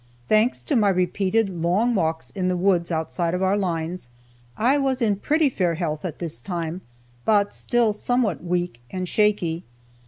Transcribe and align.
Thanks 0.27 0.63
to 0.63 0.75
my 0.75 0.89
repeated 0.89 1.47
long 1.61 1.93
walks 1.93 2.31
in 2.31 2.47
the 2.47 2.57
woods 2.57 2.91
outside 2.91 3.35
of 3.35 3.43
our 3.43 3.55
lines, 3.55 4.09
I 4.57 4.79
was 4.79 4.99
in 4.99 5.15
pretty 5.17 5.47
fair 5.47 5.75
health 5.75 6.03
at 6.03 6.17
this 6.17 6.41
time, 6.41 6.81
but 7.23 7.53
still 7.53 7.93
somewhat 7.93 8.43
weak 8.43 8.81
and 8.89 9.07
shaky. 9.07 9.63